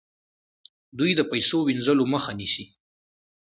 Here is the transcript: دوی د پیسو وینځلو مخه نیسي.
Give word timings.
دوی 0.97 1.11
د 1.15 1.21
پیسو 1.31 1.57
وینځلو 1.63 2.03
مخه 2.13 2.31
نیسي. 2.39 2.65